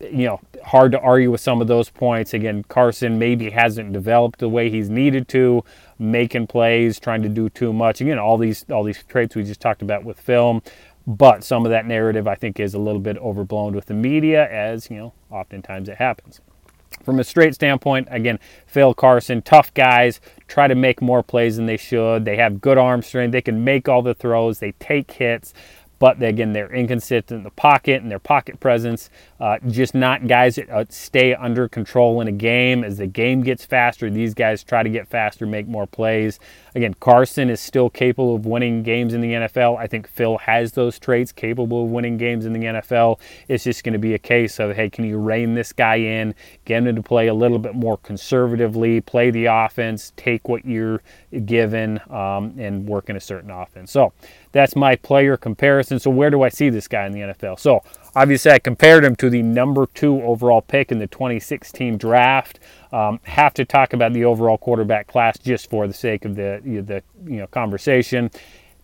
you 0.00 0.26
know, 0.26 0.40
hard 0.62 0.92
to 0.92 1.00
argue 1.00 1.30
with 1.30 1.40
some 1.40 1.62
of 1.62 1.68
those 1.68 1.88
points. 1.88 2.34
Again, 2.34 2.64
Carson 2.64 3.18
maybe 3.18 3.50
hasn't 3.50 3.92
developed 3.92 4.38
the 4.38 4.48
way 4.48 4.68
he's 4.68 4.90
needed 4.90 5.28
to, 5.28 5.64
making 5.98 6.48
plays, 6.48 6.98
trying 6.98 7.22
to 7.22 7.28
do 7.28 7.48
too 7.48 7.72
much. 7.72 8.00
Again, 8.00 8.18
all 8.18 8.36
these 8.36 8.66
all 8.70 8.84
these 8.84 9.02
traits 9.04 9.34
we 9.34 9.44
just 9.44 9.60
talked 9.60 9.82
about 9.82 10.04
with 10.04 10.20
film, 10.20 10.62
but 11.06 11.44
some 11.44 11.64
of 11.64 11.70
that 11.70 11.86
narrative 11.86 12.26
I 12.26 12.34
think 12.34 12.58
is 12.58 12.74
a 12.74 12.78
little 12.78 13.00
bit 13.00 13.16
overblown 13.18 13.74
with 13.74 13.86
the 13.86 13.94
media, 13.94 14.48
as 14.50 14.90
you 14.90 14.96
know, 14.96 15.12
oftentimes 15.30 15.88
it 15.88 15.96
happens. 15.96 16.40
From 17.02 17.18
a 17.18 17.24
straight 17.24 17.54
standpoint, 17.54 18.08
again, 18.10 18.38
Phil 18.66 18.94
Carson, 18.94 19.42
tough 19.42 19.74
guys, 19.74 20.20
try 20.46 20.68
to 20.68 20.76
make 20.76 21.02
more 21.02 21.24
plays 21.24 21.56
than 21.56 21.66
they 21.66 21.76
should. 21.76 22.24
They 22.24 22.36
have 22.36 22.60
good 22.60 22.78
arm 22.78 23.02
strength. 23.02 23.32
They 23.32 23.42
can 23.42 23.64
make 23.64 23.88
all 23.88 24.00
the 24.00 24.14
throws. 24.14 24.60
They 24.60 24.72
take 24.72 25.10
hits 25.10 25.52
but 26.04 26.22
again, 26.22 26.52
they're 26.52 26.70
inconsistent 26.70 27.38
in 27.38 27.44
the 27.44 27.50
pocket 27.50 28.02
and 28.02 28.10
their 28.10 28.18
pocket 28.18 28.60
presence. 28.60 29.10
Uh, 29.44 29.58
just 29.68 29.94
not 29.94 30.26
guys 30.26 30.54
that 30.54 30.70
uh, 30.70 30.86
stay 30.88 31.34
under 31.34 31.68
control 31.68 32.22
in 32.22 32.28
a 32.28 32.32
game. 32.32 32.82
As 32.82 32.96
the 32.96 33.06
game 33.06 33.42
gets 33.42 33.62
faster, 33.62 34.08
these 34.08 34.32
guys 34.32 34.64
try 34.64 34.82
to 34.82 34.88
get 34.88 35.06
faster, 35.06 35.44
make 35.44 35.68
more 35.68 35.86
plays. 35.86 36.40
Again, 36.74 36.94
Carson 36.94 37.50
is 37.50 37.60
still 37.60 37.90
capable 37.90 38.36
of 38.36 38.46
winning 38.46 38.82
games 38.82 39.12
in 39.12 39.20
the 39.20 39.32
NFL. 39.34 39.78
I 39.78 39.86
think 39.86 40.08
Phil 40.08 40.38
has 40.38 40.72
those 40.72 40.98
traits, 40.98 41.30
capable 41.30 41.84
of 41.84 41.90
winning 41.90 42.16
games 42.16 42.46
in 42.46 42.54
the 42.54 42.60
NFL. 42.60 43.20
It's 43.46 43.64
just 43.64 43.84
going 43.84 43.92
to 43.92 43.98
be 43.98 44.14
a 44.14 44.18
case 44.18 44.58
of, 44.58 44.74
hey, 44.74 44.88
can 44.88 45.04
you 45.04 45.18
rein 45.18 45.54
this 45.54 45.74
guy 45.74 45.96
in, 45.96 46.34
get 46.64 46.86
him 46.86 46.96
to 46.96 47.02
play 47.02 47.26
a 47.26 47.34
little 47.34 47.58
bit 47.58 47.74
more 47.74 47.98
conservatively, 47.98 49.02
play 49.02 49.30
the 49.30 49.44
offense, 49.44 50.14
take 50.16 50.48
what 50.48 50.64
you're 50.64 51.02
given, 51.44 52.00
um, 52.08 52.54
and 52.58 52.88
work 52.88 53.10
in 53.10 53.16
a 53.16 53.20
certain 53.20 53.50
offense. 53.50 53.92
So 53.92 54.14
that's 54.52 54.74
my 54.74 54.96
player 54.96 55.36
comparison. 55.36 55.98
So 55.98 56.10
where 56.10 56.30
do 56.30 56.42
I 56.42 56.48
see 56.48 56.70
this 56.70 56.88
guy 56.88 57.04
in 57.04 57.12
the 57.12 57.20
NFL? 57.20 57.60
So 57.60 57.82
obviously, 58.14 58.50
I 58.50 58.58
compared 58.58 59.04
him 59.04 59.16
to 59.16 59.30
the 59.30 59.42
number 59.42 59.86
two 59.86 60.22
overall 60.22 60.62
pick 60.62 60.92
in 60.92 60.98
the 60.98 61.06
2016 61.06 61.96
draft. 61.98 62.60
Um, 62.92 63.20
have 63.24 63.54
to 63.54 63.64
talk 63.64 63.92
about 63.92 64.12
the 64.12 64.24
overall 64.24 64.58
quarterback 64.58 65.06
class 65.06 65.38
just 65.38 65.68
for 65.68 65.86
the 65.86 65.94
sake 65.94 66.24
of 66.24 66.36
the 66.36 66.60
the 66.64 67.02
you 67.30 67.38
know 67.38 67.46
conversation. 67.46 68.30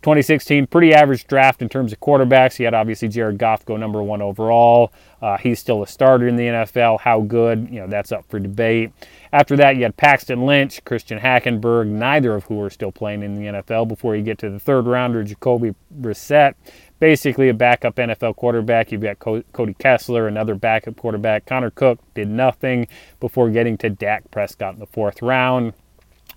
2016, 0.03 0.67
pretty 0.67 0.95
average 0.95 1.27
draft 1.27 1.61
in 1.61 1.69
terms 1.69 1.93
of 1.93 2.01
quarterbacks. 2.01 2.57
He 2.57 2.65
had 2.65 2.73
obviously 2.73 3.09
Jared 3.09 3.37
Goff 3.37 3.67
go 3.67 3.77
number 3.77 4.03
one 4.03 4.23
overall. 4.23 4.93
Uh, 5.21 5.37
he's 5.37 5.59
still 5.59 5.83
a 5.83 5.87
starter 5.87 6.27
in 6.27 6.37
the 6.37 6.45
NFL. 6.45 7.01
How 7.01 7.21
good? 7.21 7.69
You 7.71 7.81
know, 7.81 7.87
that's 7.87 8.11
up 8.11 8.25
for 8.31 8.39
debate. 8.39 8.93
After 9.31 9.57
that, 9.59 9.77
you 9.77 9.83
had 9.83 9.99
Paxton 9.99 10.47
Lynch, 10.47 10.83
Christian 10.87 11.19
Hackenberg, 11.19 11.87
neither 11.87 12.35
of 12.35 12.45
who 12.45 12.63
are 12.63 12.71
still 12.71 12.91
playing 12.91 13.23
in 13.23 13.35
the 13.35 13.61
NFL. 13.61 13.89
Before 13.89 14.17
you 14.17 14.23
get 14.23 14.39
to 14.39 14.49
the 14.49 14.59
third 14.59 14.87
rounder, 14.87 15.23
Jacoby 15.23 15.75
Brissett, 16.01 16.55
basically 17.00 17.49
a 17.49 17.54
backup 17.54 17.97
NFL 17.97 18.37
quarterback. 18.37 18.92
You've 18.92 19.00
got 19.02 19.19
Cody 19.19 19.75
Kessler, 19.78 20.28
another 20.28 20.54
backup 20.54 20.97
quarterback. 20.97 21.47
Connor 21.47 21.71
Cook 21.71 21.99
did 22.14 22.28
nothing 22.28 22.87
before 23.19 23.50
getting 23.50 23.76
to 23.78 23.90
Dak 23.90 24.30
Prescott 24.30 24.75
in 24.75 24.80
the 24.80 24.87
fourth 24.87 25.21
round. 25.23 25.73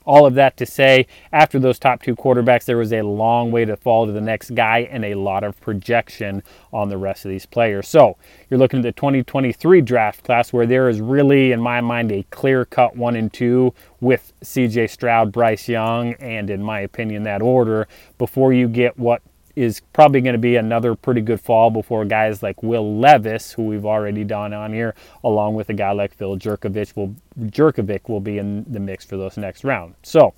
All 0.05 0.25
of 0.25 0.33
that 0.33 0.57
to 0.57 0.65
say, 0.65 1.07
after 1.31 1.59
those 1.59 1.79
top 1.79 2.03
two 2.03 2.13
quarterbacks, 2.13 2.65
there 2.65 2.75
was 2.75 2.91
a 2.91 3.03
long 3.03 3.51
way 3.51 3.63
to 3.63 3.77
fall 3.77 4.05
to 4.05 4.11
the 4.11 4.19
next 4.19 4.53
guy 4.53 4.79
and 4.91 5.05
a 5.05 5.15
lot 5.15 5.45
of 5.45 5.59
projection 5.61 6.43
on 6.73 6.89
the 6.89 6.97
rest 6.97 7.23
of 7.23 7.31
these 7.31 7.45
players. 7.45 7.87
So 7.87 8.17
you're 8.49 8.57
looking 8.57 8.79
at 8.79 8.83
the 8.83 8.91
2023 8.91 9.79
draft 9.79 10.25
class 10.25 10.51
where 10.51 10.65
there 10.65 10.89
is 10.89 10.99
really, 10.99 11.53
in 11.53 11.61
my 11.61 11.79
mind, 11.79 12.11
a 12.11 12.23
clear 12.31 12.65
cut 12.65 12.97
one 12.97 13.15
and 13.15 13.31
two 13.31 13.73
with 14.01 14.33
CJ 14.43 14.89
Stroud, 14.89 15.31
Bryce 15.31 15.69
Young, 15.69 16.15
and 16.15 16.49
in 16.49 16.61
my 16.61 16.81
opinion, 16.81 17.23
that 17.23 17.41
order 17.41 17.87
before 18.17 18.51
you 18.51 18.67
get 18.67 18.99
what 18.99 19.21
is 19.55 19.81
probably 19.93 20.21
going 20.21 20.33
to 20.33 20.39
be 20.39 20.55
another 20.55 20.95
pretty 20.95 21.21
good 21.21 21.39
fall 21.39 21.69
before 21.69 22.05
guys 22.05 22.41
like 22.41 22.63
Will 22.63 22.97
Levis, 22.97 23.51
who 23.51 23.63
we've 23.63 23.85
already 23.85 24.23
done 24.23 24.53
on 24.53 24.73
here, 24.73 24.95
along 25.23 25.55
with 25.55 25.69
a 25.69 25.73
guy 25.73 25.91
like 25.91 26.13
Phil 26.13 26.37
Jurkovec 26.37 26.95
will 26.95 27.15
Jurkovec 27.39 28.09
will 28.09 28.19
be 28.19 28.37
in 28.37 28.65
the 28.67 28.79
mix 28.79 29.05
for 29.05 29.17
those 29.17 29.37
next 29.37 29.63
round. 29.63 29.95
So, 30.03 30.33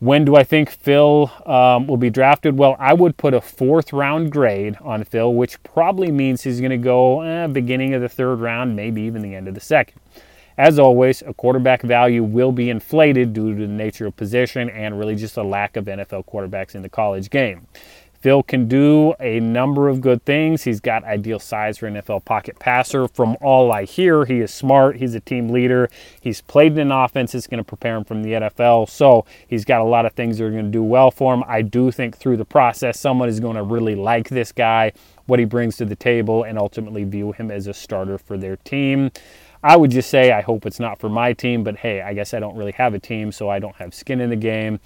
when 0.00 0.24
do 0.24 0.34
I 0.34 0.44
think 0.44 0.70
Phil 0.70 1.30
um, 1.44 1.86
will 1.86 1.98
be 1.98 2.08
drafted? 2.08 2.56
Well, 2.56 2.74
I 2.78 2.94
would 2.94 3.18
put 3.18 3.34
a 3.34 3.40
fourth 3.40 3.92
round 3.92 4.32
grade 4.32 4.76
on 4.80 5.04
Phil, 5.04 5.34
which 5.34 5.62
probably 5.62 6.10
means 6.10 6.42
he's 6.42 6.60
going 6.60 6.70
to 6.70 6.78
go 6.78 7.20
eh, 7.20 7.46
beginning 7.46 7.92
of 7.94 8.00
the 8.00 8.08
third 8.08 8.40
round, 8.40 8.74
maybe 8.74 9.02
even 9.02 9.20
the 9.20 9.34
end 9.34 9.46
of 9.46 9.54
the 9.54 9.60
second. 9.60 10.00
As 10.56 10.78
always, 10.78 11.22
a 11.22 11.32
quarterback 11.32 11.82
value 11.82 12.22
will 12.22 12.52
be 12.52 12.68
inflated 12.70 13.32
due 13.32 13.54
to 13.54 13.60
the 13.66 13.72
nature 13.72 14.06
of 14.06 14.16
position 14.16 14.68
and 14.70 14.98
really 14.98 15.16
just 15.16 15.36
a 15.36 15.42
lack 15.42 15.76
of 15.76 15.84
NFL 15.86 16.26
quarterbacks 16.26 16.74
in 16.74 16.82
the 16.82 16.88
college 16.88 17.30
game. 17.30 17.66
Phil 18.20 18.42
can 18.42 18.68
do 18.68 19.14
a 19.18 19.40
number 19.40 19.88
of 19.88 20.02
good 20.02 20.24
things. 20.26 20.62
He's 20.62 20.80
got 20.80 21.04
ideal 21.04 21.38
size 21.38 21.78
for 21.78 21.86
an 21.86 21.94
NFL 21.94 22.26
pocket 22.26 22.58
passer. 22.58 23.08
From 23.08 23.36
all 23.40 23.72
I 23.72 23.84
hear, 23.84 24.26
he 24.26 24.40
is 24.40 24.52
smart. 24.52 24.96
He's 24.96 25.14
a 25.14 25.20
team 25.20 25.48
leader. 25.48 25.88
He's 26.20 26.42
played 26.42 26.72
in 26.72 26.78
an 26.78 26.92
offense 26.92 27.32
that's 27.32 27.46
going 27.46 27.58
to 27.58 27.64
prepare 27.64 27.96
him 27.96 28.04
from 28.04 28.22
the 28.22 28.32
NFL. 28.32 28.90
So 28.90 29.24
he's 29.48 29.64
got 29.64 29.80
a 29.80 29.84
lot 29.84 30.04
of 30.04 30.12
things 30.12 30.36
that 30.36 30.44
are 30.44 30.50
going 30.50 30.66
to 30.66 30.70
do 30.70 30.82
well 30.82 31.10
for 31.10 31.32
him. 31.32 31.42
I 31.46 31.62
do 31.62 31.90
think 31.90 32.16
through 32.16 32.36
the 32.36 32.44
process, 32.44 33.00
someone 33.00 33.30
is 33.30 33.40
going 33.40 33.56
to 33.56 33.62
really 33.62 33.94
like 33.94 34.28
this 34.28 34.52
guy, 34.52 34.92
what 35.24 35.38
he 35.38 35.46
brings 35.46 35.78
to 35.78 35.86
the 35.86 35.96
table, 35.96 36.42
and 36.42 36.58
ultimately 36.58 37.04
view 37.04 37.32
him 37.32 37.50
as 37.50 37.66
a 37.66 37.74
starter 37.74 38.18
for 38.18 38.36
their 38.36 38.56
team. 38.56 39.10
I 39.62 39.76
would 39.76 39.90
just 39.90 40.08
say 40.10 40.32
I 40.32 40.40
hope 40.40 40.64
it's 40.64 40.80
not 40.80 40.98
for 40.98 41.08
my 41.08 41.32
team, 41.34 41.64
but 41.64 41.76
hey, 41.76 42.00
I 42.00 42.14
guess 42.14 42.32
I 42.32 42.40
don't 42.40 42.56
really 42.56 42.72
have 42.72 42.94
a 42.94 42.98
team, 42.98 43.30
so 43.30 43.48
I 43.48 43.58
don't 43.58 43.76
have 43.76 43.94
skin 43.94 44.20
in 44.20 44.30
the 44.30 44.36
game. 44.36 44.80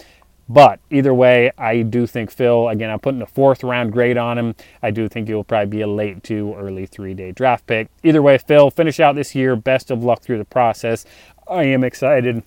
But 0.49 0.81
either 0.91 1.15
way, 1.15 1.53
I 1.57 1.83
do 1.83 2.07
think 2.07 2.31
Phil, 2.31 2.69
again, 2.69 2.91
I'm 2.91 2.99
putting 2.99 3.23
a 3.23 3.27
fourth 3.27 3.65
round 3.65 3.93
grade 3.93 4.19
on 4.19 4.37
him. 4.37 4.55
I 4.83 4.91
do 4.91 5.09
think 5.09 5.29
he 5.29 5.35
will 5.35 5.45
probably 5.45 5.67
be 5.67 5.81
a 5.81 5.87
late 5.87 6.23
two, 6.23 6.55
early 6.55 6.87
three 6.87 7.15
day 7.15 7.33
draft 7.33 7.67
pick. 7.67 7.89
Either 8.03 8.23
way, 8.23 8.37
Phil, 8.39 8.71
finish 8.71 9.01
out 9.01 9.15
this 9.15 9.35
year. 9.35 9.57
Best 9.57 9.91
of 9.91 10.05
luck 10.05 10.21
through 10.21 10.39
the 10.39 10.45
process. 10.45 11.07
I 11.49 11.65
am 11.65 11.83
excited 11.83 12.43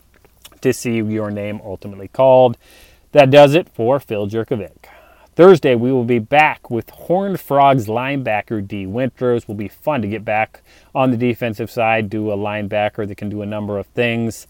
to 0.62 0.74
see 0.74 0.98
your 0.98 1.32
name 1.32 1.60
ultimately 1.64 2.08
called. 2.08 2.58
That 3.14 3.32
does 3.32 3.56
it 3.56 3.70
for 3.70 4.00
Phil 4.00 4.28
Jurkovec. 4.28 4.86
Thursday, 5.36 5.76
we 5.76 5.92
will 5.92 6.04
be 6.04 6.18
back 6.20 6.72
with 6.72 6.90
Horned 6.90 7.40
Frogs 7.40 7.86
linebacker 7.86 8.68
Dee 8.68 8.88
Winters. 8.88 9.48
Will 9.48 9.56
be 9.56 9.68
fun 9.68 10.02
to 10.02 10.08
get 10.08 10.26
back 10.26 10.62
on 10.96 11.12
the 11.12 11.18
defensive 11.18 11.70
side, 11.70 12.10
do 12.10 12.32
a 12.32 12.38
linebacker 12.38 13.08
that 13.08 13.18
can 13.18 13.30
do 13.30 13.44
a 13.44 13.46
number 13.46 13.78
of 13.78 13.86
things 13.88 14.48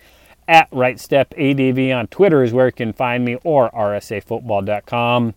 at 0.48 0.70
RightStepADV 0.72 1.96
on 1.96 2.08
Twitter 2.08 2.44
is 2.44 2.54
where 2.54 2.68
you 2.68 2.72
can 2.72 2.94
find 2.94 3.26
me 3.26 3.38
or 3.44 3.70
rsafootball.com. 3.72 5.34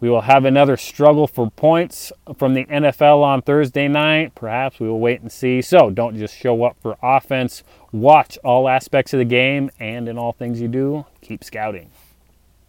We 0.00 0.08
will 0.08 0.22
have 0.22 0.46
another 0.46 0.78
struggle 0.78 1.26
for 1.26 1.50
points 1.50 2.10
from 2.38 2.54
the 2.54 2.64
NFL 2.64 3.22
on 3.22 3.42
Thursday 3.42 3.86
night. 3.86 4.34
Perhaps 4.34 4.80
we 4.80 4.88
will 4.88 5.00
wait 5.00 5.20
and 5.20 5.30
see. 5.30 5.60
So 5.60 5.90
don't 5.90 6.16
just 6.16 6.36
show 6.36 6.64
up 6.64 6.76
for 6.80 6.96
offense. 7.02 7.62
Watch 7.92 8.38
all 8.42 8.68
aspects 8.68 9.12
of 9.12 9.18
the 9.18 9.26
game, 9.26 9.70
and 9.78 10.08
in 10.08 10.16
all 10.16 10.32
things 10.32 10.60
you 10.60 10.68
do, 10.68 11.04
keep 11.20 11.44
scouting. 11.44 11.90